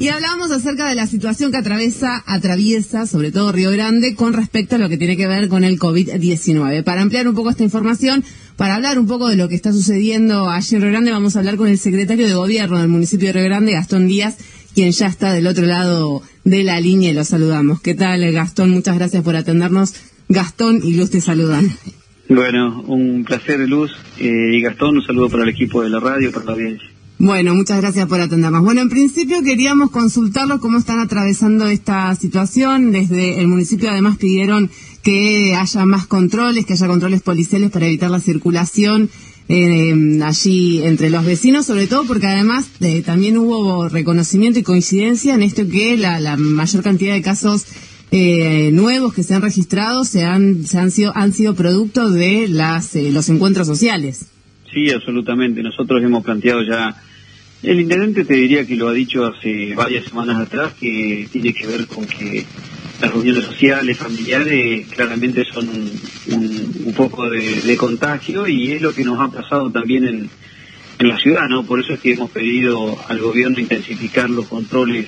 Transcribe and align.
Y 0.00 0.08
hablamos 0.08 0.50
acerca 0.50 0.88
de 0.88 0.94
la 0.94 1.06
situación 1.06 1.52
que 1.52 1.58
atraviesa, 1.58 2.24
atraviesa, 2.24 3.04
sobre 3.04 3.32
todo 3.32 3.52
Río 3.52 3.70
Grande, 3.70 4.14
con 4.14 4.32
respecto 4.32 4.76
a 4.76 4.78
lo 4.78 4.88
que 4.88 4.96
tiene 4.96 5.14
que 5.14 5.26
ver 5.26 5.48
con 5.48 5.62
el 5.62 5.78
COVID-19. 5.78 6.82
Para 6.84 7.02
ampliar 7.02 7.28
un 7.28 7.34
poco 7.34 7.50
esta 7.50 7.64
información, 7.64 8.24
para 8.56 8.76
hablar 8.76 8.98
un 8.98 9.06
poco 9.06 9.28
de 9.28 9.36
lo 9.36 9.50
que 9.50 9.56
está 9.56 9.72
sucediendo 9.72 10.48
allí 10.48 10.74
en 10.74 10.80
Río 10.80 10.90
Grande, 10.92 11.10
vamos 11.10 11.36
a 11.36 11.40
hablar 11.40 11.56
con 11.56 11.68
el 11.68 11.76
secretario 11.76 12.26
de 12.26 12.32
Gobierno 12.32 12.78
del 12.78 12.88
municipio 12.88 13.26
de 13.26 13.34
Río 13.34 13.44
Grande, 13.44 13.72
Gastón 13.72 14.08
Díaz, 14.08 14.38
quien 14.74 14.90
ya 14.90 15.06
está 15.06 15.34
del 15.34 15.46
otro 15.46 15.66
lado 15.66 16.22
de 16.44 16.64
la 16.64 16.80
línea 16.80 17.10
y 17.10 17.14
lo 17.14 17.24
saludamos. 17.26 17.82
¿Qué 17.82 17.94
tal, 17.94 18.32
Gastón? 18.32 18.70
Muchas 18.70 18.96
gracias 18.96 19.22
por 19.22 19.36
atendernos. 19.36 19.92
Gastón 20.30 20.80
y 20.82 20.94
Luz 20.94 21.10
te 21.10 21.20
saludan. 21.20 21.70
Bueno, 22.30 22.80
un 22.86 23.22
placer, 23.24 23.60
Luz. 23.68 23.90
Eh, 24.18 24.52
y 24.54 24.62
Gastón, 24.62 24.96
un 24.96 25.04
saludo 25.04 25.28
para 25.28 25.42
el 25.42 25.50
equipo 25.50 25.82
de 25.82 25.90
la 25.90 26.00
radio, 26.00 26.32
para 26.32 26.46
la 26.46 26.52
audiencia. 26.52 26.88
Bueno, 27.22 27.54
muchas 27.54 27.82
gracias 27.82 28.08
por 28.08 28.18
atendernos. 28.18 28.62
Bueno, 28.62 28.80
en 28.80 28.88
principio 28.88 29.42
queríamos 29.42 29.90
consultarlos 29.90 30.58
cómo 30.58 30.78
están 30.78 31.00
atravesando 31.00 31.66
esta 31.66 32.14
situación. 32.14 32.92
Desde 32.92 33.40
el 33.40 33.46
municipio 33.46 33.90
además 33.90 34.16
pidieron 34.16 34.70
que 35.02 35.54
haya 35.54 35.84
más 35.84 36.06
controles, 36.06 36.64
que 36.64 36.72
haya 36.72 36.86
controles 36.86 37.20
policiales 37.20 37.70
para 37.70 37.84
evitar 37.84 38.10
la 38.10 38.20
circulación 38.20 39.10
eh, 39.50 40.18
allí 40.24 40.82
entre 40.82 41.10
los 41.10 41.26
vecinos, 41.26 41.66
sobre 41.66 41.86
todo 41.86 42.06
porque 42.06 42.26
además 42.26 42.70
eh, 42.80 43.02
también 43.02 43.36
hubo 43.36 43.90
reconocimiento 43.90 44.58
y 44.58 44.62
coincidencia 44.62 45.34
en 45.34 45.42
esto 45.42 45.68
que 45.68 45.98
la, 45.98 46.38
mayor 46.38 46.82
cantidad 46.82 47.12
de 47.12 47.20
casos 47.20 47.66
eh, 48.12 48.70
nuevos 48.72 49.12
que 49.12 49.24
se 49.24 49.34
han 49.34 49.42
registrado 49.42 50.04
se 50.04 50.24
han, 50.24 50.64
se 50.64 50.78
han 50.78 50.90
sido 50.90 51.14
han 51.14 51.34
sido 51.34 51.54
producto 51.54 52.08
de 52.08 52.48
las 52.48 52.94
los 52.94 53.28
encuentros 53.28 53.66
sociales. 53.66 54.24
Sí, 54.72 54.90
absolutamente. 54.90 55.62
Nosotros 55.62 56.02
hemos 56.02 56.24
planteado 56.24 56.62
ya 56.62 56.96
el 57.62 57.80
intendente 57.80 58.24
te 58.24 58.34
diría 58.34 58.66
que 58.66 58.76
lo 58.76 58.88
ha 58.88 58.92
dicho 58.92 59.26
hace 59.26 59.74
varias 59.74 60.06
semanas 60.06 60.40
atrás, 60.40 60.72
que 60.80 61.28
tiene 61.30 61.52
que 61.52 61.66
ver 61.66 61.86
con 61.86 62.06
que 62.06 62.46
las 63.00 63.12
reuniones 63.12 63.44
sociales, 63.44 63.98
familiares, 63.98 64.86
claramente 64.88 65.44
son 65.44 65.68
un, 65.68 66.94
poco 66.96 67.28
de, 67.30 67.76
contagio 67.76 68.46
y 68.46 68.72
es 68.72 68.82
lo 68.82 68.92
que 68.92 69.04
nos 69.04 69.18
ha 69.20 69.28
pasado 69.30 69.70
también 69.70 70.04
en, 70.06 70.30
la 70.98 71.18
ciudad, 71.18 71.48
¿no? 71.48 71.64
Por 71.64 71.80
eso 71.80 71.94
es 71.94 72.00
que 72.00 72.12
hemos 72.12 72.30
pedido 72.30 72.98
al 73.08 73.20
gobierno 73.20 73.58
intensificar 73.58 74.28
los 74.28 74.46
controles 74.48 75.06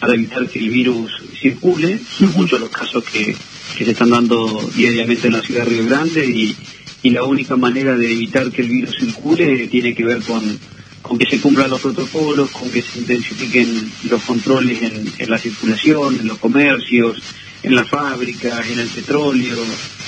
para 0.00 0.14
evitar 0.14 0.48
que 0.48 0.58
el 0.58 0.68
virus 0.68 1.12
circule. 1.40 1.96
Son 1.98 2.32
muchos 2.32 2.58
los 2.58 2.70
casos 2.70 3.04
que, 3.04 3.36
se 3.76 3.88
están 3.88 4.10
dando 4.10 4.68
diariamente 4.74 5.28
en 5.28 5.34
la 5.34 5.40
ciudad 5.40 5.62
de 5.62 5.70
Río 5.70 5.86
Grande 5.86 6.56
y 7.04 7.10
la 7.10 7.22
única 7.22 7.54
manera 7.54 7.96
de 7.96 8.10
evitar 8.10 8.50
que 8.50 8.62
el 8.62 8.68
virus 8.68 8.96
circule 8.98 9.68
tiene 9.68 9.94
que 9.94 10.04
ver 10.04 10.22
con 10.22 10.42
con 11.08 11.18
que 11.18 11.24
se 11.24 11.40
cumplan 11.40 11.70
los 11.70 11.80
protocolos, 11.80 12.50
con 12.50 12.70
que 12.70 12.82
se 12.82 12.98
intensifiquen 12.98 13.90
los 14.10 14.22
controles 14.24 14.78
en, 14.82 15.30
la 15.30 15.38
circulación, 15.38 16.20
en 16.20 16.28
los 16.28 16.36
comercios, 16.36 17.22
en 17.62 17.74
las 17.74 17.88
fábricas, 17.88 18.68
en 18.70 18.78
el 18.78 18.88
petróleo, 18.88 19.56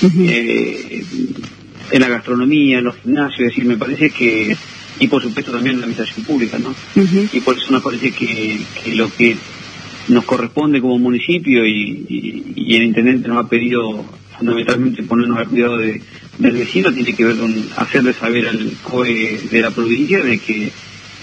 eh, 0.02 1.02
en 1.90 2.00
la 2.00 2.08
gastronomía, 2.08 2.78
en 2.78 2.84
los 2.84 2.96
gimnasios, 2.96 3.40
es 3.40 3.46
decir, 3.46 3.64
me 3.64 3.78
parece 3.78 4.10
que, 4.10 4.54
y 4.98 5.08
por 5.08 5.22
supuesto 5.22 5.50
también 5.50 5.76
en 5.76 5.80
la 5.80 5.86
administración 5.86 6.26
pública, 6.26 6.58
¿no? 6.58 6.74
Y 7.32 7.40
por 7.40 7.56
eso 7.56 7.72
nos 7.72 7.82
parece 7.82 8.12
que, 8.12 8.60
lo 8.94 9.10
que 9.10 9.38
nos 10.08 10.24
corresponde 10.26 10.82
como 10.82 10.98
municipio 10.98 11.66
y, 11.66 12.44
el 12.76 12.82
intendente 12.82 13.26
nos 13.26 13.44
ha 13.44 13.48
pedido 13.48 14.04
fundamentalmente 14.36 15.02
ponernos 15.02 15.38
al 15.38 15.48
cuidado 15.48 15.78
de, 15.78 16.02
del 16.38 16.56
vecino, 16.56 16.92
tiene 16.92 17.14
que 17.14 17.24
ver 17.24 17.36
con 17.36 17.54
hacerle 17.76 18.12
saber 18.12 18.48
al 18.48 18.72
COE 18.82 19.40
de 19.50 19.60
la 19.62 19.70
provincia 19.70 20.22
de 20.22 20.38
que 20.38 20.70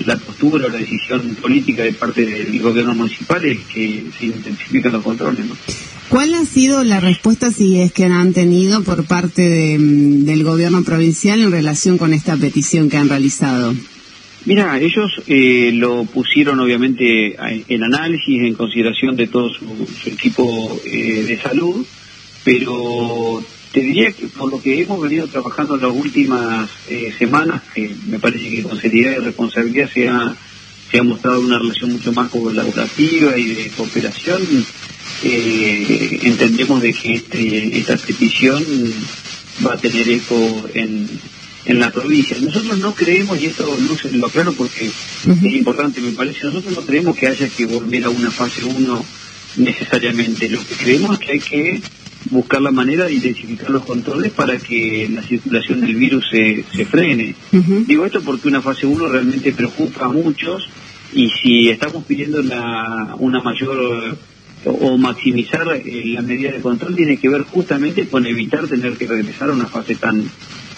la 0.06 0.18
postura 0.18 0.68
o 0.68 0.70
la 0.70 0.78
decisión 0.78 1.36
política 1.42 1.84
de 1.84 1.94
parte 1.94 2.26
del 2.26 2.62
gobierno 2.62 2.94
municipal 2.94 3.44
es 3.46 3.60
que 3.74 4.06
se 4.18 4.26
intensifiquen 4.28 4.92
los 4.92 5.04
controles. 5.04 5.46
¿Cuál 6.10 6.34
ha 6.36 6.46
sido 6.46 6.84
la 6.84 7.00
respuesta, 7.00 7.52
si 7.52 7.82
es 7.82 7.92
que 7.92 8.06
han 8.06 8.34
tenido, 8.34 8.84
por 8.84 9.06
parte 9.06 9.78
mm, 9.78 10.26
del 10.26 10.44
gobierno 10.44 10.84
provincial 10.84 11.42
en 11.42 11.52
relación 11.52 11.98
con 11.98 12.14
esta 12.14 12.38
petición 12.38 12.90
que 12.90 12.98
han 12.98 13.10
realizado? 13.10 13.74
Mira, 14.46 14.80
ellos 14.80 15.12
eh, 15.28 15.72
lo 15.74 16.06
pusieron 16.06 16.62
obviamente 16.62 17.36
en 17.68 17.84
análisis, 17.84 18.42
en 18.44 18.54
consideración 18.54 19.18
de 19.18 19.28
todo 19.28 19.50
su, 19.50 19.66
equipo 20.06 20.80
eh, 20.86 21.26
de 21.28 21.38
salud, 21.38 21.86
pero 22.46 23.44
te 23.72 23.82
diría 23.82 24.12
que 24.12 24.28
por 24.28 24.52
lo 24.52 24.62
que 24.62 24.82
hemos 24.82 25.02
venido 25.02 25.28
trabajando 25.28 25.76
en 25.76 25.82
las 25.82 25.92
últimas 25.92 26.70
eh, 26.90 27.14
semanas, 27.18 27.62
que 27.74 27.94
me 28.08 28.20
parece 28.20 28.50
que 28.50 28.64
con 28.64 28.80
seriedad 28.80 29.18
y 29.18 29.26
responsabilidad 29.26 29.90
se 29.94 30.08
ha, 30.08 30.36
se 30.90 31.00
ha 31.00 31.04
mostrado 31.04 31.42
una 31.42 31.60
relación 31.60 31.94
mucho 31.94 32.14
más 32.14 32.30
colaborativa 32.30 33.38
y 33.38 33.56
de 33.56 33.70
cooperación, 33.70 34.42
eh, 35.24 36.20
entendemos 36.24 36.82
de 36.82 36.94
que 36.94 37.16
este, 37.16 37.78
esta 37.78 37.98
petición 37.98 38.64
va 39.66 39.74
a 39.74 39.78
tener 39.78 40.08
eco 40.10 40.70
en, 40.74 41.10
en 41.66 41.80
la 41.80 41.92
provincia. 41.92 42.38
Nosotros 42.40 42.78
no 42.78 42.94
creemos, 42.96 43.42
y 43.42 43.48
esto 43.48 43.78
luce 43.88 44.12
lo 44.12 44.28
aclaro 44.28 44.54
porque 44.54 44.86
es 44.86 45.44
importante 45.44 46.00
me 46.02 46.12
parece, 46.12 46.46
nosotros 46.46 46.74
no 46.74 46.82
creemos 46.82 47.18
que 47.18 47.28
haya 47.28 47.50
que 47.50 47.66
volver 47.66 48.06
a 48.06 48.10
una 48.10 48.32
fase 48.32 48.64
1 48.64 49.06
necesariamente. 49.58 50.50
Lo 50.50 50.66
que 50.66 50.76
creemos 50.76 51.20
es 51.20 51.26
que 51.26 51.32
hay 51.34 51.40
que 51.40 51.82
buscar 52.30 52.62
la 52.62 52.72
manera 52.72 53.06
de 53.06 53.14
intensificar 53.14 53.70
los 53.70 53.86
controles 53.86 54.32
para 54.32 54.58
que 54.58 55.10
la 55.12 55.22
circulación 55.22 55.82
del 55.82 55.96
virus 55.96 56.26
se, 56.30 56.64
se 56.76 56.86
frene. 56.86 57.36
Digo 57.86 58.06
esto 58.06 58.22
porque 58.22 58.48
una 58.48 58.62
fase 58.62 58.86
1 58.86 59.08
realmente 59.08 59.52
preocupa 59.54 60.06
a 60.06 60.10
muchos 60.10 60.68
y 61.14 61.30
si 61.30 61.70
estamos 61.70 62.04
pidiendo 62.06 62.42
una 62.42 63.42
mayor 63.42 64.18
o 64.66 64.98
maximizar 64.98 65.68
eh, 65.76 66.04
la 66.08 66.22
medida 66.22 66.52
de 66.52 66.62
control 66.62 66.96
tiene 66.96 67.18
que 67.18 67.30
ver 67.30 67.44
justamente 67.44 68.08
con 68.08 68.26
evitar 68.26 68.68
tener 68.68 68.94
que 68.98 69.08
regresar 69.08 69.50
a 69.50 69.54
una 69.54 69.68
fase 69.68 69.96
tan 69.96 70.30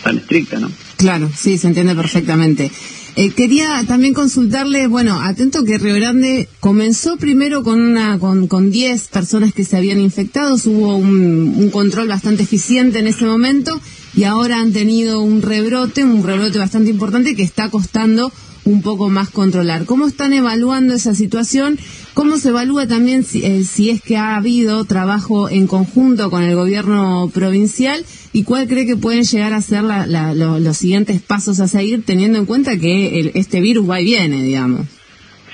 tan 0.04 0.18
estricta, 0.18 0.60
¿no? 0.60 0.72
Claro, 0.98 1.30
sí, 1.36 1.58
se 1.58 1.68
entiende 1.68 1.94
perfectamente. 1.96 2.72
Eh, 3.16 3.32
quería 3.32 3.84
también 3.88 4.14
consultarle, 4.14 4.88
bueno, 4.88 5.20
atento 5.22 5.64
que 5.64 5.78
Río 5.78 5.96
Grande 5.96 6.48
comenzó 6.60 7.18
primero 7.18 7.64
con 7.64 7.82
una 7.82 8.18
con, 8.20 8.48
con 8.48 8.72
10 8.72 9.08
personas 9.08 9.54
que 9.54 9.66
se 9.66 9.78
habían 9.78 10.00
infectado, 10.00 10.56
hubo 10.66 10.96
un, 10.96 11.56
un, 11.58 11.70
control 11.70 12.08
bastante 12.08 12.44
eficiente 12.44 13.00
en 13.00 13.08
ese 13.08 13.26
momento 13.26 13.80
y 14.16 14.24
ahora 14.24 14.62
han 14.62 14.72
tenido 14.72 15.22
un 15.22 15.42
rebrote, 15.42 16.04
un 16.04 16.24
rebrote 16.24 16.60
bastante 16.60 16.92
importante 16.92 17.36
que 17.36 17.44
está 17.44 17.70
costando 17.70 18.32
un 18.70 18.82
poco 18.82 19.10
más 19.10 19.30
controlar. 19.30 19.86
¿Cómo 19.86 20.08
están 20.08 20.32
evaluando 20.34 20.94
esa 20.94 21.16
situación? 21.16 21.80
¿Cómo 22.14 22.38
se 22.38 22.50
evalúa 22.50 22.88
también 22.88 23.24
si, 23.24 23.44
eh, 23.44 23.64
si, 23.64 23.90
es 23.90 24.02
que 24.02 24.18
ha 24.18 24.36
habido 24.36 24.86
trabajo 24.86 25.50
en 25.50 25.68
conjunto 25.68 26.30
con 26.30 26.44
el 26.44 26.56
gobierno 26.56 27.32
provincial 27.34 28.06
y 28.32 28.44
cuál 28.44 28.68
cree 28.68 28.86
que 28.86 28.96
pueden 28.96 29.24
llegar 29.24 29.54
a 29.54 29.62
ser 29.62 29.84
los 29.84 30.78
siguientes 30.78 31.22
pasos 31.22 31.60
a 31.60 31.68
seguir 31.68 32.04
teniendo 32.06 32.38
en 32.38 32.46
cuenta 32.46 32.78
que 32.78 33.32
este 33.34 33.60
virus 33.60 33.90
va 33.90 34.02
y 34.02 34.06
viene, 34.06 34.44
digamos? 34.44 34.86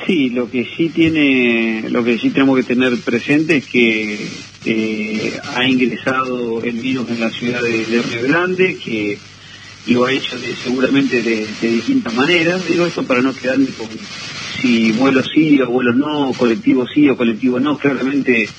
Sí, 0.05 0.29
lo 0.29 0.51
que 0.51 0.67
sí 0.75 0.89
tiene, 0.89 1.85
lo 1.89 2.03
que 2.03 2.19
sí 2.19 2.29
tenemos 2.29 2.57
que 2.57 2.63
tener 2.63 2.97
presente 2.97 3.57
es 3.57 3.65
que 3.65 4.27
eh, 4.65 5.39
ha 5.55 5.67
ingresado 5.67 6.61
el 6.61 6.75
virus 6.79 7.09
en 7.09 7.21
la 7.21 7.29
ciudad 7.29 7.61
de, 7.61 7.85
de 7.85 8.01
Río 8.01 8.27
Grande, 8.27 8.77
que 8.83 9.17
lo 9.87 10.05
ha 10.05 10.11
hecho 10.11 10.37
seguramente 10.63 11.21
de, 11.21 11.47
distintas 11.61 12.13
maneras. 12.13 12.67
Digo 12.67 12.85
eso 12.85 13.03
para 13.05 13.21
no 13.21 13.33
quedarme 13.33 13.67
con 13.67 13.87
si 14.61 14.91
vuelos 14.93 15.29
sí 15.33 15.59
o 15.61 15.67
vuelos 15.67 15.95
no, 15.95 16.31
colectivos 16.33 16.89
sí 16.93 17.09
o 17.09 17.17
colectivos 17.17 17.61
no. 17.61 17.77
Claramente 17.77 18.49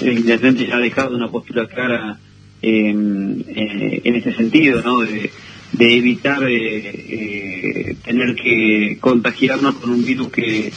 el 0.00 0.18
intendente 0.18 0.66
ya 0.66 0.76
ha 0.76 0.80
dejado 0.80 1.16
una 1.16 1.28
postura 1.28 1.66
clara 1.66 2.18
en, 2.60 3.44
eh, 3.48 4.00
en 4.04 4.14
ese 4.14 4.32
sentido, 4.34 4.82
¿no? 4.82 5.00
De, 5.00 5.30
evitar 5.78 6.42
eh, 6.44 6.90
eh, 6.94 7.96
tener 8.04 8.34
que 8.34 8.98
contagiarnos 9.00 9.76
con 9.76 9.90
un 9.90 10.04
virus 10.04 10.28
que, 10.30 10.70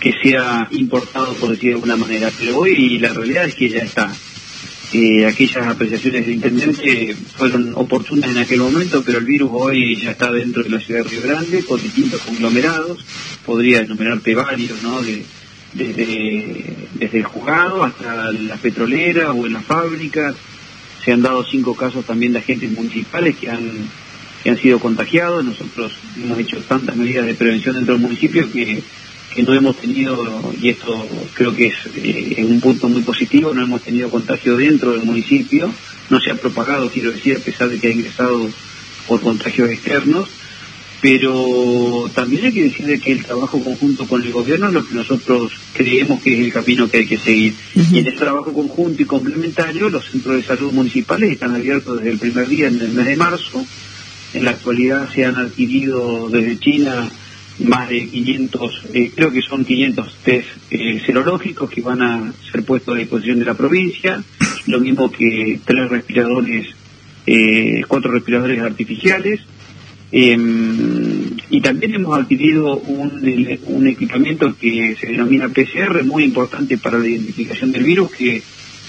que 0.00 0.12
sea 0.22 0.66
importado, 0.70 1.34
por 1.34 1.50
decir 1.50 1.68
de 1.68 1.74
alguna 1.74 1.96
manera. 1.96 2.30
Pero 2.38 2.58
hoy 2.58 2.98
la 2.98 3.12
realidad 3.12 3.44
es 3.44 3.54
que 3.54 3.68
ya 3.68 3.80
está 3.80 4.10
eh, 4.92 5.26
aquellas 5.26 5.66
apreciaciones 5.66 6.24
del 6.24 6.36
intendente 6.36 7.14
fueron 7.36 7.72
oportunas 7.74 8.30
en 8.30 8.38
aquel 8.38 8.60
momento, 8.60 9.02
pero 9.04 9.18
el 9.18 9.24
virus 9.24 9.50
hoy 9.52 9.96
ya 9.96 10.12
está 10.12 10.32
dentro 10.32 10.62
de 10.62 10.70
la 10.70 10.80
ciudad 10.80 11.04
de 11.04 11.10
Río 11.10 11.22
Grande 11.22 11.62
con 11.64 11.82
distintos 11.82 12.22
conglomerados, 12.22 13.04
podría 13.44 13.80
enumerarte 13.80 14.34
varios, 14.34 14.82
¿no? 14.82 15.02
desde, 15.74 16.64
desde 16.94 17.18
el 17.18 17.24
juzgado 17.24 17.84
hasta 17.84 18.32
las 18.32 18.58
petroleras 18.60 19.30
o 19.34 19.46
en 19.46 19.52
las 19.54 19.64
fábricas. 19.64 20.34
Se 21.04 21.12
han 21.12 21.22
dado 21.22 21.44
cinco 21.44 21.74
casos 21.74 22.04
también 22.04 22.32
de 22.32 22.38
agentes 22.38 22.70
municipales 22.70 23.36
que 23.36 23.50
han, 23.50 23.70
que 24.42 24.50
han 24.50 24.58
sido 24.58 24.78
contagiados. 24.78 25.44
Nosotros 25.44 25.92
hemos 26.16 26.38
hecho 26.38 26.58
tantas 26.60 26.96
medidas 26.96 27.26
de 27.26 27.34
prevención 27.34 27.76
dentro 27.76 27.94
del 27.94 28.02
municipio 28.02 28.50
que 28.50 28.82
que 29.34 29.42
no 29.42 29.54
hemos 29.54 29.76
tenido, 29.76 30.52
y 30.60 30.70
esto 30.70 31.06
creo 31.34 31.54
que 31.54 31.66
eh, 31.66 32.34
es, 32.36 32.44
un 32.44 32.60
punto 32.60 32.88
muy 32.88 33.02
positivo, 33.02 33.52
no 33.52 33.62
hemos 33.62 33.82
tenido 33.82 34.10
contagio 34.10 34.56
dentro 34.56 34.92
del 34.92 35.04
municipio, 35.04 35.72
no 36.10 36.20
se 36.20 36.30
ha 36.30 36.34
propagado, 36.34 36.90
quiero 36.90 37.12
decir, 37.12 37.36
a 37.36 37.40
pesar 37.40 37.68
de 37.68 37.78
que 37.78 37.88
ha 37.88 37.92
ingresado 37.92 38.48
por 39.06 39.20
contagios 39.20 39.70
externos. 39.70 40.28
pero 41.00 42.10
también 42.12 42.46
hay 42.46 42.52
que 42.52 42.64
decirle 42.64 42.98
que 42.98 43.12
el 43.12 43.24
trabajo 43.24 43.62
conjunto 43.62 44.06
con 44.08 44.20
el 44.20 44.32
gobierno 44.32 44.66
es 44.66 44.74
lo 44.74 44.84
que 44.84 44.94
nosotros 44.94 45.52
creemos 45.72 46.20
que 46.20 46.34
es 46.34 46.40
el 46.40 46.52
camino 46.52 46.88
que 46.90 46.98
hay 46.98 47.06
que 47.06 47.18
seguir. 47.18 47.54
Y 47.74 47.98
en 47.98 48.08
ese 48.08 48.16
trabajo 48.16 48.52
conjunto 48.52 49.00
y 49.02 49.04
complementario, 49.04 49.90
los 49.90 50.06
centros 50.10 50.36
de 50.36 50.42
salud 50.42 50.72
municipales 50.72 51.30
están 51.30 51.54
abiertos 51.54 51.98
desde 51.98 52.10
el 52.10 52.18
primer 52.18 52.48
día, 52.48 52.66
en 52.66 52.80
el 52.80 52.92
mes 52.92 53.06
de 53.06 53.16
marzo. 53.16 53.64
En 54.34 54.44
la 54.44 54.50
actualidad 54.50 55.08
se 55.14 55.24
han 55.24 55.36
adquirido 55.36 56.28
desde 56.28 56.58
China 56.58 57.08
más 57.60 57.88
de 57.88 58.06
500, 58.06 58.82
eh, 58.94 59.10
creo 59.14 59.32
que 59.32 59.42
son 59.42 59.64
500 59.64 60.16
test 60.22 60.48
eh, 60.70 61.00
serológicos 61.04 61.70
que 61.70 61.80
van 61.80 62.02
a 62.02 62.32
ser 62.50 62.62
puestos 62.64 62.94
a 62.94 62.98
disposición 62.98 63.38
de 63.38 63.44
la 63.44 63.54
provincia, 63.54 64.22
lo 64.66 64.80
mismo 64.80 65.10
que 65.10 65.60
tres 65.64 65.88
respiradores, 65.90 66.68
eh, 67.26 67.82
cuatro 67.88 68.12
respiradores 68.12 68.60
artificiales. 68.60 69.40
Em, 70.10 71.36
y 71.50 71.60
también 71.60 71.94
hemos 71.94 72.18
adquirido 72.18 72.78
un, 72.78 73.58
un, 73.66 73.86
equipamiento 73.86 74.56
que 74.56 74.96
se 74.98 75.08
denomina 75.08 75.50
PCR, 75.50 76.02
muy 76.02 76.24
importante 76.24 76.78
para 76.78 76.98
la 76.98 77.06
identificación 77.06 77.72
del 77.72 77.84
virus, 77.84 78.12
que 78.12 78.42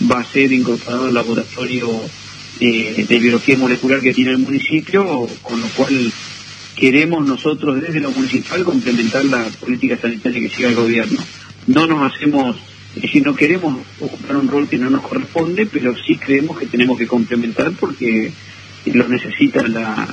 va 0.10 0.22
a 0.22 0.24
ser 0.24 0.54
incorporado 0.54 1.08
al 1.08 1.14
laboratorio 1.14 1.90
de 2.60 3.20
biología 3.22 3.58
molecular 3.58 4.02
que 4.02 4.14
tiene 4.14 4.32
el 4.32 4.38
municipio, 4.38 5.28
con 5.42 5.60
lo 5.60 5.68
cual 5.70 6.12
queremos 6.80 7.26
nosotros 7.26 7.82
desde 7.82 8.00
lo 8.00 8.12
municipal 8.12 8.64
complementar 8.64 9.26
la 9.26 9.44
política 9.60 9.98
sanitaria 9.98 10.42
que 10.42 10.56
siga 10.56 10.70
el 10.70 10.76
gobierno. 10.76 11.20
No 11.68 11.86
nos 11.86 12.12
hacemos, 12.14 12.56
es 12.96 13.02
decir, 13.04 13.26
no 13.26 13.36
queremos 13.36 13.78
ocupar 14.00 14.38
un 14.38 14.48
rol 14.48 14.68
que 14.68 14.78
no 14.78 14.90
nos 14.90 15.02
corresponde, 15.02 15.66
pero 15.66 15.94
sí 15.96 16.16
creemos 16.16 16.58
que 16.58 16.68
tenemos 16.68 16.98
que 16.98 17.08
complementar 17.08 17.72
porque 17.74 18.32
lo 18.86 19.08
necesita 19.08 19.68
la, 19.68 20.08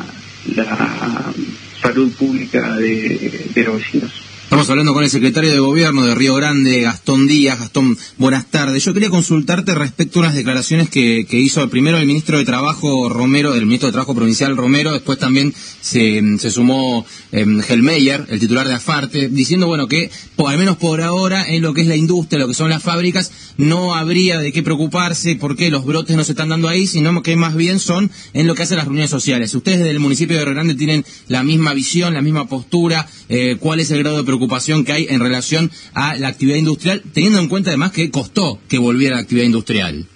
salud 1.80 2.12
pública 2.12 2.76
de, 2.76 3.50
de 3.54 3.62
los 3.62 3.76
vecinos. 3.76 4.25
Estamos 4.46 4.70
hablando 4.70 4.94
con 4.94 5.02
el 5.02 5.10
secretario 5.10 5.50
de 5.50 5.58
Gobierno 5.58 6.06
de 6.06 6.14
Río 6.14 6.36
Grande, 6.36 6.80
Gastón 6.80 7.26
Díaz. 7.26 7.58
Gastón, 7.58 7.98
buenas 8.16 8.46
tardes. 8.46 8.84
Yo 8.84 8.94
quería 8.94 9.10
consultarte 9.10 9.74
respecto 9.74 10.20
a 10.20 10.22
unas 10.22 10.36
declaraciones 10.36 10.88
que, 10.88 11.26
hizo 11.32 11.68
primero 11.68 11.98
el 11.98 12.06
ministro 12.06 12.38
de 12.38 12.44
Trabajo 12.44 13.08
Romero, 13.08 13.54
el 13.56 13.66
ministro 13.66 13.88
de 13.88 13.92
Trabajo 13.94 14.14
provincial 14.14 14.56
Romero, 14.56 14.92
después 14.92 15.18
también 15.18 15.52
se, 15.80 16.38
sumó 16.52 17.04
eh, 17.32 17.44
Helmeyer, 17.68 18.24
el 18.28 18.38
titular 18.38 18.68
de 18.68 18.74
Afarte, 18.74 19.28
diciendo, 19.28 19.66
bueno, 19.66 19.88
que 19.88 20.12
al 20.46 20.58
menos 20.58 20.76
por 20.76 21.02
ahora 21.02 21.44
en 21.48 21.60
lo 21.60 21.74
que 21.74 21.80
es 21.80 21.88
la 21.88 21.96
industria, 21.96 22.38
lo 22.38 22.46
que 22.46 22.54
son 22.54 22.70
las 22.70 22.84
fábricas, 22.84 23.32
no 23.56 23.96
habría 23.96 24.38
de 24.38 24.52
qué 24.52 24.62
preocuparse 24.62 25.34
porque 25.34 25.72
los 25.72 25.84
brotes 25.84 26.16
no 26.16 26.22
se 26.22 26.32
están 26.32 26.50
dando 26.50 26.68
ahí, 26.68 26.86
sino 26.86 27.20
que 27.20 27.34
más 27.34 27.56
bien 27.56 27.80
son 27.80 28.12
en 28.32 28.46
lo 28.46 28.54
que 28.54 28.62
hacen 28.62 28.76
las 28.76 28.86
reuniones 28.86 29.10
sociales. 29.10 29.52
Ustedes 29.56 29.80
del 29.80 29.98
municipio 29.98 30.38
de 30.38 30.44
Río 30.44 30.54
Grande 30.54 30.76
tienen 30.76 31.04
la 31.26 31.42
misma 31.42 31.74
visión, 31.74 32.14
la 32.14 32.22
misma 32.22 32.46
postura. 32.46 33.08
Eh, 33.28 33.56
¿Cuál 33.58 33.80
es 33.80 33.90
el 33.90 33.98
grado 33.98 34.18
de 34.18 34.22
preocupación? 34.22 34.35
Preocupación 34.36 34.84
que 34.84 34.92
hay 34.92 35.06
en 35.08 35.20
relación 35.20 35.70
a 35.94 36.16
la 36.16 36.28
actividad 36.28 36.58
industrial, 36.58 37.02
teniendo 37.12 37.38
en 37.38 37.48
cuenta 37.48 37.70
además 37.70 37.92
que 37.92 38.10
costó 38.10 38.58
que 38.68 38.78
volviera 38.78 39.16
la 39.16 39.22
actividad 39.22 39.46
industrial. 39.46 40.06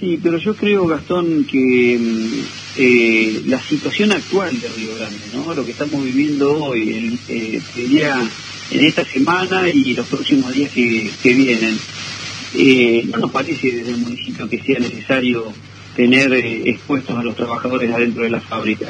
Sí, 0.00 0.18
pero 0.22 0.38
yo 0.38 0.54
creo, 0.54 0.86
Gastón, 0.86 1.44
que 1.44 1.98
mm, 1.98 2.44
eh, 2.76 3.42
la 3.46 3.60
situación 3.62 4.12
actual 4.12 4.60
de 4.60 4.68
Río 4.68 4.96
Grande, 4.96 5.18
¿no? 5.32 5.54
lo 5.54 5.64
que 5.64 5.70
estamos 5.70 6.04
viviendo 6.04 6.64
hoy, 6.64 7.18
eh, 7.28 7.60
en 8.70 8.84
esta 8.84 9.04
semana 9.04 9.68
y 9.68 9.94
los 9.94 10.06
próximos 10.06 10.52
días 10.52 10.72
que, 10.72 11.10
vienen, 11.22 11.78
eh, 12.54 13.06
no 13.10 13.18
nos 13.18 13.30
parece 13.30 13.70
desde 13.70 13.92
el 13.92 13.98
municipio 13.98 14.48
que 14.48 14.60
sea 14.62 14.80
necesario 14.80 15.52
tener 15.94 16.32
expuestos 16.34 17.16
a 17.16 17.22
los 17.22 17.36
trabajadores 17.36 17.92
adentro 17.92 18.24
de 18.24 18.30
la 18.30 18.40
fábrica. 18.40 18.88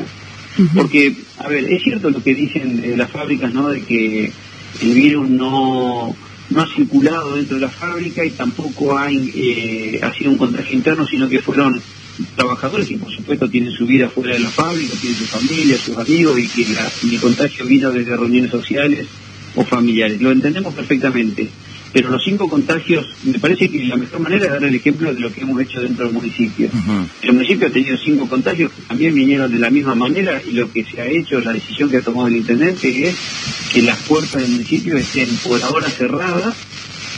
Porque, 0.75 1.14
a 1.38 1.49
ver, 1.49 1.64
es 1.64 1.82
cierto 1.82 2.11
lo 2.11 2.22
que 2.22 2.34
dicen 2.34 2.81
de 2.81 2.96
las 2.96 3.11
fábricas, 3.11 3.52
¿no? 3.52 3.69
De 3.69 3.82
que 3.82 4.32
el 4.81 4.94
virus 4.94 5.29
no, 5.29 6.15
no 6.50 6.61
ha 6.61 6.67
circulado 6.75 7.37
dentro 7.37 7.56
de 7.56 7.62
la 7.62 7.69
fábrica 7.69 8.25
y 8.25 8.31
tampoco 8.31 8.97
hay, 8.97 9.32
eh, 9.35 10.00
ha 10.03 10.12
sido 10.12 10.31
un 10.31 10.38
contagio 10.38 10.76
interno, 10.76 11.06
sino 11.06 11.29
que 11.29 11.41
fueron 11.41 11.81
trabajadores 12.37 12.88
que 12.88 12.99
por 12.99 13.11
supuesto 13.11 13.49
tienen 13.49 13.73
su 13.73 13.87
vida 13.87 14.09
fuera 14.09 14.35
de 14.35 14.41
la 14.41 14.50
fábrica, 14.50 14.94
tienen 15.00 15.19
su 15.19 15.26
familia, 15.26 15.76
sus 15.79 15.97
amigos 15.97 16.38
y 16.38 16.49
que 16.49 16.67
el 17.15 17.21
contagio 17.21 17.67
vino 17.67 17.91
desde 17.91 18.17
reuniones 18.17 18.50
sociales 18.50 19.06
o 19.56 19.65
familiares. 19.65 20.21
Lo 20.21 20.31
entendemos 20.31 20.75
perfectamente 20.75 21.49
pero 21.94 22.11
los 22.11 22.25
cinco 22.25 22.49
contagios, 22.49 23.06
me 23.23 23.38
parece 23.38 23.70
que 23.70 23.85
la 23.85 23.96
mejor 23.96 24.19
manera 24.19 24.46
es 24.46 24.50
dar 24.50 24.64
el 24.64 24.75
ejemplo 24.75 25.14
de 25.14 25.20
lo 25.20 25.32
que 25.32 25.43
hemos 25.43 25.62
hecho 25.62 25.81
dentro 25.81 26.06
del 26.06 26.14
municipio. 26.14 26.69
El 27.23 27.32
municipio 27.35 27.69
ha 27.69 27.70
tenido 27.70 27.96
cinco 27.96 28.29
contagios 28.29 28.73
que 28.73 28.82
también 28.82 29.14
vinieron 29.14 29.50
de 29.50 29.61
la 29.61 29.70
misma 29.70 29.94
manera 29.94 30.43
y 30.44 30.55
lo 30.55 30.70
que 30.73 30.85
se 30.85 31.00
ha 31.00 31.06
hecho, 31.06 31.41
la 31.41 31.52
decisión 31.52 31.88
que 31.88 31.99
ha 31.99 32.02
tomado 32.02 32.26
el 32.26 32.37
intendente 32.37 33.06
es 33.08 33.14
que 33.73 33.82
las 33.82 33.96
puertas 34.00 34.43
del 34.43 34.50
municipio 34.50 34.96
estén 34.96 35.29
por 35.37 35.62
ahora 35.62 35.88
cerradas 35.88 36.56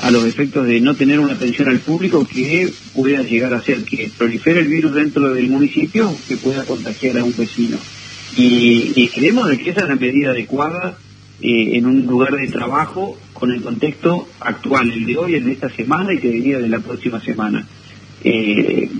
a 0.02 0.10
los 0.10 0.26
efectos 0.26 0.66
de 0.66 0.78
no 0.82 0.94
tener 0.94 1.20
una 1.20 1.32
atención 1.32 1.70
al 1.70 1.78
público 1.78 2.28
que 2.28 2.70
pueda 2.94 3.22
llegar 3.22 3.54
a 3.54 3.62
ser 3.62 3.82
que 3.82 4.10
prolifere 4.18 4.60
el 4.60 4.68
virus 4.68 4.92
dentro 4.92 5.32
del 5.32 5.48
municipio 5.48 6.14
que 6.28 6.36
pueda 6.36 6.64
contagiar 6.64 7.16
a 7.16 7.24
un 7.24 7.34
vecino. 7.34 7.78
Y, 8.36 9.08
creemos 9.14 9.48
que 9.56 9.70
esa 9.70 9.80
es 9.80 9.88
la 9.88 9.96
medida 9.96 10.32
adecuada 10.32 10.98
eh, 11.40 11.76
en 11.76 11.86
un 11.86 12.06
lugar 12.06 12.34
de 12.34 12.48
trabajo 12.48 13.18
con 13.32 13.52
el 13.52 13.62
contexto 13.62 14.28
actual, 14.40 14.90
el 14.90 15.04
de 15.04 15.16
hoy, 15.16 15.34
el 15.34 15.44
de 15.44 15.52
esta 15.52 15.68
semana 15.68 16.14
y 16.14 16.18
que 16.18 16.28
venía 16.28 16.58
de 16.58 16.68
la 16.68 16.80
próxima 16.80 17.20
semana. 17.20 17.66
Eh, 18.24 18.90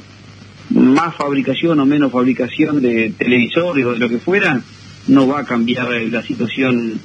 más 0.71 1.15
fabricación 1.15 1.79
o 1.81 1.87
menos 1.87 2.13
fabricación 2.13 2.83
de 2.83 3.13
televisores 3.17 3.85
o 3.87 3.93
de 3.93 3.99
lo 3.99 4.09
que 4.09 4.19
fuera, 4.19 4.61
no 5.09 5.27
va 5.27 5.41
a 5.41 5.45
cambiar 5.45 5.89
la 5.89 6.23
situación 6.23 7.01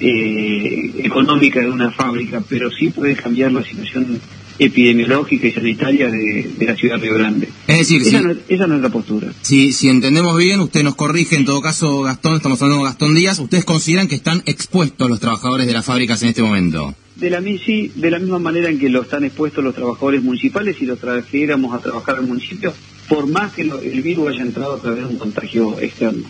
eh, 0.00 0.92
económica 0.98 1.60
de 1.60 1.70
una 1.70 1.90
fábrica, 1.90 2.42
pero 2.48 2.70
sí 2.70 2.90
puede 2.90 3.14
cambiar 3.14 3.52
la 3.52 3.62
situación 3.62 4.20
epidemiológica 4.58 5.46
y 5.46 5.52
sanitaria 5.52 6.10
de, 6.10 6.54
la 6.60 6.74
ciudad 6.74 6.96
de 6.96 7.02
Río 7.02 7.14
Grande. 7.14 7.48
Es 7.66 7.78
decir, 7.78 8.02
esa, 8.02 8.20
no, 8.20 8.34
esa 8.48 8.66
no 8.66 8.76
es 8.76 8.82
la 8.82 8.88
postura. 8.88 9.32
Si, 9.42 9.72
si 9.72 9.88
entendemos 9.88 10.36
bien, 10.36 10.60
usted 10.60 10.82
nos 10.82 10.94
corrige, 10.94 11.36
en 11.36 11.44
todo 11.44 11.60
caso, 11.60 12.02
Gastón, 12.02 12.36
estamos 12.36 12.60
hablando 12.62 12.84
de 12.84 12.90
Gastón 12.90 13.14
Díaz, 13.14 13.38
¿ustedes 13.38 13.64
consideran 13.64 14.08
que 14.08 14.14
están 14.14 14.42
expuestos 14.46 15.08
los 15.08 15.20
trabajadores 15.20 15.66
de 15.66 15.72
las 15.72 15.84
fábricas 15.84 16.22
en 16.22 16.30
este 16.30 16.42
momento? 16.42 16.94
De 17.16 17.30
la, 17.30 17.40
sí, 17.40 17.92
de 17.94 18.10
la 18.10 18.18
misma 18.18 18.38
manera 18.38 18.68
en 18.68 18.78
que 18.78 18.90
lo 18.90 19.02
están 19.02 19.24
expuestos 19.24 19.64
los 19.64 19.74
trabajadores 19.74 20.22
municipales 20.22 20.76
y 20.80 20.86
los 20.86 20.98
trajéramos 20.98 21.74
a 21.74 21.78
trabajar 21.78 22.16
al 22.16 22.26
municipio, 22.26 22.74
por 23.08 23.26
más 23.26 23.52
que 23.52 23.62
el 23.62 24.02
virus 24.02 24.28
haya 24.28 24.42
entrado 24.42 24.74
a 24.74 24.80
través 24.80 25.00
de 25.00 25.06
un 25.06 25.18
contagio 25.18 25.80
externo. 25.80 26.26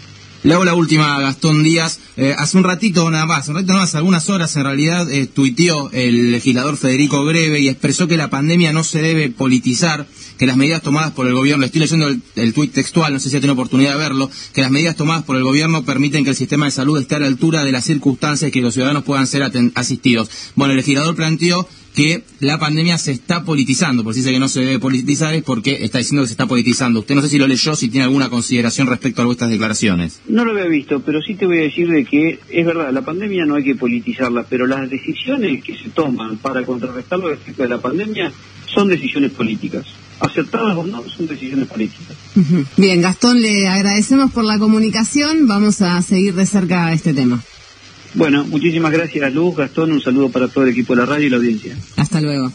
Le 0.46 0.54
hago 0.54 0.64
la 0.64 0.75
última 0.75 1.19
Gastón 1.19 1.64
Díaz. 1.64 1.98
Eh, 2.16 2.32
hace 2.38 2.56
un 2.56 2.62
ratito 2.62 3.10
nada 3.10 3.26
más, 3.26 3.48
un 3.48 3.56
ratito 3.56 3.72
nada 3.72 3.84
más, 3.84 3.96
algunas 3.96 4.31
horas 4.31 4.54
en 4.54 4.62
realidad, 4.62 5.10
eh, 5.10 5.26
tuiteó 5.26 5.90
el 5.90 6.31
legislador 6.31 6.76
Federico 6.76 7.25
Greve 7.25 7.58
y 7.58 7.69
expresó 7.69 8.06
que 8.06 8.16
la 8.16 8.31
pandemia 8.31 8.72
no 8.72 8.84
se 8.84 9.02
debe 9.02 9.28
politizar, 9.28 10.06
que 10.38 10.47
las 10.47 10.56
medidas 10.56 10.82
tomadas 10.82 11.11
por 11.11 11.26
el 11.26 11.35
gobierno, 11.35 11.66
estoy 11.66 11.80
leyendo 11.80 12.06
el, 12.37 12.54
tuit 12.54 12.73
textual, 12.73 13.12
no 13.12 13.18
sé 13.18 13.28
si 13.28 13.37
ha 13.37 13.40
tenido 13.40 13.54
oportunidad 13.54 13.94
de 13.94 13.99
verlo, 13.99 14.30
que 14.52 14.61
las 14.61 14.70
medidas 14.70 14.94
tomadas 14.94 15.25
por 15.25 15.35
el 15.35 15.42
gobierno 15.42 15.85
permiten 15.85 16.23
que 16.23 16.30
el 16.30 16.37
sistema 16.37 16.66
de 16.66 16.70
salud 16.70 16.97
esté 16.97 17.16
a 17.16 17.18
la 17.18 17.26
altura 17.26 17.64
de 17.64 17.73
las 17.73 17.85
circunstancias 17.85 18.49
y 18.49 18.52
que 18.52 18.61
los 18.61 18.73
ciudadanos 18.73 19.02
puedan 19.02 19.26
ser 19.26 19.42
asistidos. 19.75 20.30
Bueno, 20.54 20.75
el 20.75 20.76
legislador 20.76 21.16
planteó 21.16 21.68
que 21.96 22.22
la 22.40 22.58
pandemia 22.58 22.98
se 22.98 23.10
está 23.10 23.42
politizando. 23.42 24.04
Por 24.04 24.12
si 24.12 24.20
dice 24.20 24.30
que 24.30 24.38
no 24.38 24.48
se 24.48 24.60
debe 24.60 24.78
politizar 24.78 25.34
es 25.34 25.42
porque 25.42 25.82
está 25.82 25.96
diciendo 25.96 26.22
que 26.22 26.28
se 26.28 26.34
está 26.34 26.46
politizando. 26.46 27.00
Usted 27.00 27.14
no 27.14 27.22
sé 27.22 27.30
si 27.30 27.38
lo 27.38 27.48
leyó, 27.48 27.74
si 27.74 27.88
tiene 27.88 28.04
alguna 28.04 28.28
consideración 28.28 28.86
respecto 28.86 29.22
a 29.22 29.24
vuestras 29.24 29.50
declaraciones. 29.50 30.20
No 30.28 30.44
lo 30.44 30.52
había 30.52 30.66
visto, 30.66 31.00
pero 31.00 31.22
sí 31.22 31.34
te 31.34 31.46
voy 31.46 31.58
a 31.58 31.62
decir 31.62 31.88
de 31.88 32.04
que 32.04 32.38
es 32.50 32.66
verdad, 32.66 32.92
la 32.92 33.00
pandemia 33.00 33.46
no 33.46 33.54
hay 33.54 33.64
que 33.64 33.74
politizarla, 33.74 34.44
pero 34.44 34.66
las 34.66 34.90
decisiones 34.90 35.64
que 35.64 35.74
se 35.74 35.88
toman 35.88 36.36
para 36.36 36.64
contrarrestar 36.66 37.18
los 37.18 37.32
efectos 37.32 37.64
de 37.64 37.68
la 37.70 37.80
pandemia 37.80 38.30
son 38.66 38.88
decisiones 38.88 39.30
políticas. 39.30 39.86
Acertadas 40.20 40.76
o 40.76 40.84
no, 40.84 41.02
son 41.08 41.26
decisiones 41.26 41.66
políticas. 41.66 42.14
Bien, 42.76 43.00
Gastón, 43.00 43.40
le 43.40 43.68
agradecemos 43.68 44.32
por 44.32 44.44
la 44.44 44.58
comunicación. 44.58 45.46
Vamos 45.46 45.80
a 45.80 46.00
seguir 46.02 46.34
de 46.34 46.44
cerca 46.44 46.92
este 46.92 47.14
tema. 47.14 47.42
Bueno, 48.16 48.46
muchísimas 48.46 48.92
gracias, 48.92 49.32
Luz, 49.35 49.56
Gastón, 49.56 49.92
un 49.92 50.00
saludo 50.00 50.30
para 50.30 50.49
todo 50.49 50.64
el 50.64 50.70
equipo 50.70 50.94
de 50.94 51.00
la 51.00 51.06
radio 51.06 51.26
y 51.26 51.30
la 51.30 51.37
audiencia. 51.37 51.76
Hasta 51.96 52.20
luego. 52.20 52.44